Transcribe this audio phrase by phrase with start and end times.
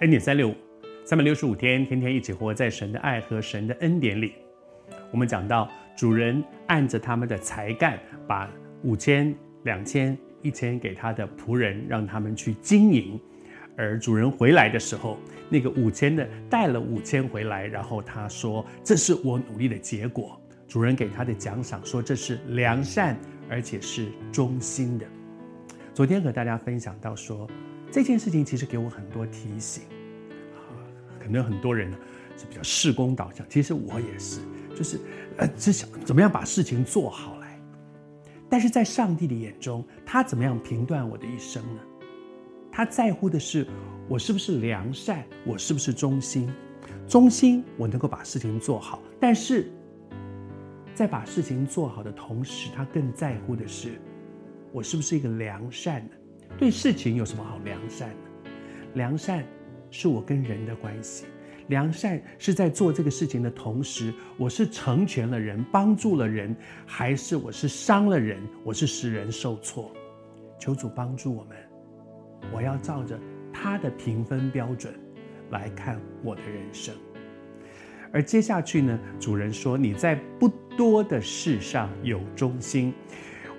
[0.00, 0.54] 恩典三六五，
[1.06, 4.34] 三百六十五天，天天一起活在神的爱和神的恩典里。
[5.10, 8.46] 我们讲到主人按着他们的才干，把
[8.82, 13.18] 五千、两千、一千给他的仆人，让他们去经营。
[13.74, 15.16] 而主人回来的时候，
[15.48, 23.16] 那个五千的带了五千回来，然后他说：“这是我努力的结果。”主人给他的奖赏说：“这是良善，
[23.48, 25.06] 而且是忠心的。”
[25.94, 27.48] 昨天和大家分享到说。
[27.90, 29.84] 这件事情其实给我很多提醒，
[30.54, 30.60] 啊，
[31.18, 31.96] 可能很多人呢
[32.36, 34.40] 是比较事工导向，其实我也是，
[34.74, 35.00] 就是
[35.38, 37.58] 呃，只想怎么样把事情做好来。
[38.48, 41.80] 但是在上帝的眼中，他怎么样评断我的一生呢？
[42.70, 43.66] 他在乎的是
[44.08, 46.52] 我是不是良善，我是不是忠心。
[47.08, 49.70] 忠心，我能够把事情做好，但是
[50.94, 54.00] 在把事情做好的同时，他更在乎的是
[54.72, 56.16] 我是不是一个良善的。
[56.58, 58.50] 对事情有什么好良善呢？
[58.94, 59.44] 良善
[59.90, 61.26] 是我跟人的关系，
[61.68, 69.92] 良善是在做这个事情的同时，我是成全了人，帮助了人，还是我是伤了人，我是使人受挫？
[70.58, 71.56] 求主帮助我们，
[72.50, 73.20] 我要照着
[73.52, 74.94] 他的评分标准
[75.50, 76.94] 来看我的人生。
[78.12, 82.94] 而接下去呢，主人说：“你在不多的事上有忠心，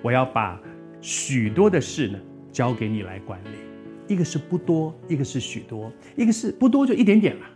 [0.02, 0.60] 我要把
[1.00, 2.18] 许多的事呢。”
[2.58, 7.46] 交给你来管理，一个是不多，一个是许多，一个是不多就一点点了。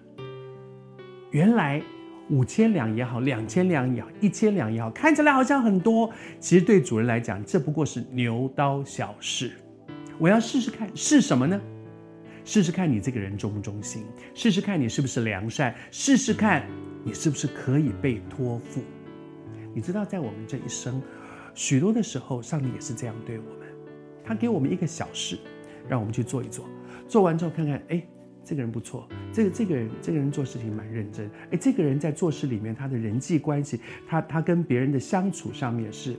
[1.33, 1.83] 原来
[2.31, 9.51] 五千两也好，两千两也好，一千两也好，看起来好像很多，其实对主人来讲，这不过是牛刀小事。
[10.21, 11.61] 我要试试看是什么呢？
[12.45, 14.05] 试试看你这个人忠不忠心，
[14.37, 16.65] 试试看你是不是良善，试试看
[17.03, 18.81] 你是不是可以被托付。
[19.75, 21.03] 你知道，在我们这一生，
[21.55, 23.72] 许多的时候，上帝也是这样对我们。
[24.25, 25.39] 他给我们一个小事，
[25.89, 26.65] 让我们去做一做。
[27.09, 28.03] 做完之后看看，哎，
[28.45, 31.31] 这个人不错，这个这个人这个人做事情蛮认真。
[31.51, 36.17] 哎，这个人在做事里面，他的人际关系，他他跟别人的相处上面是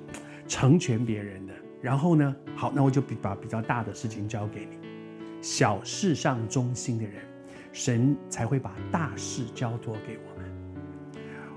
[0.48, 1.54] 成全别人的。
[1.82, 4.78] 然后呢，好，那我就比把比较大的事情交给你。
[5.42, 7.16] 小事上忠心的人，
[7.74, 10.73] 神才会把大事交托给我们。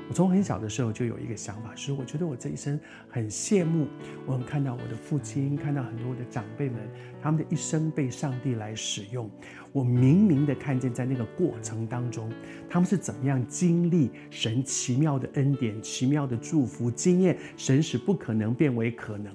[0.09, 2.79] 我从很小的时候就有一个想法，是我觉得我这一生
[3.09, 3.89] 很羡慕，
[4.25, 6.79] 我很看到我的父亲，看到很多我的长辈们，
[7.21, 9.29] 他们的一生被上帝来使用。
[9.73, 12.33] 我明明的看见在那个过程当中，
[12.71, 19.35] 他们是怎么样经历神奇妙的恩典、奇妙的祝福，经验神使不可能变为可能。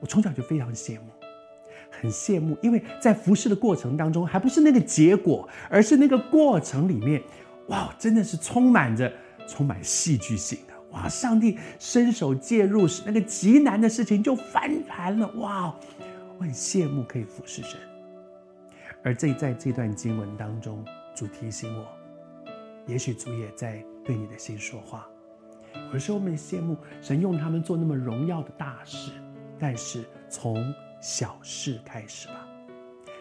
[0.00, 1.06] 我从小就非常羡慕，
[1.88, 7.22] 很羡慕，因为在服侍的过程当中，还不是那个结果，而是那个过程里面，
[7.68, 9.10] 哇，真的是充满着。
[9.50, 11.08] 充满戏剧性的哇！
[11.08, 15.74] 上帝伸手介入，使那个极难的事情就翻盘了哇！
[16.38, 17.80] 我很羡慕可以服侍神。
[19.02, 20.84] 而这在这段经文当中，
[21.16, 21.88] 主提醒我，
[22.86, 25.06] 也许主也在对你的心说话。
[25.92, 29.10] 有时候我们羡慕神用他们做那么荣耀的大事，
[29.58, 32.46] 但是从小事开始吧。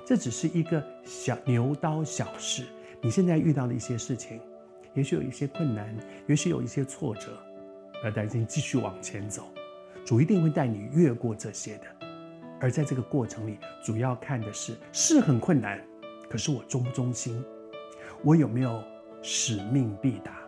[0.06, 2.66] 这只是一个小牛刀小事，
[3.02, 4.40] 你现在遇到的一些事情。
[4.94, 5.96] 也许有一些困难，
[6.28, 7.38] 也许有一些挫折，
[8.02, 9.48] 不要担心，继续往前走，
[10.06, 11.84] 主一定会带你越过这些的。
[12.60, 15.80] 而在这个过程里，主要看的是是很困难，
[16.30, 17.44] 可是我忠不忠心？
[18.24, 18.84] 我有没有
[19.22, 20.40] 使命必达？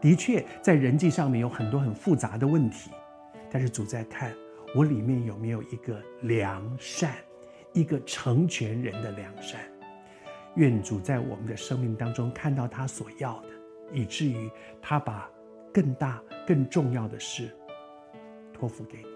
[0.00, 2.90] 的确，在人际上面有很多很复杂的问题，
[3.50, 4.34] 但是主在看
[4.74, 7.14] 我里面有没有一个良善，
[7.72, 9.60] 一个成全人的良善。
[10.56, 13.48] 愿主在我们的生命当中看到他所要的。
[13.92, 14.50] 以至于
[14.80, 15.30] 他把
[15.72, 17.50] 更大、更重要的事
[18.52, 19.13] 托付给你。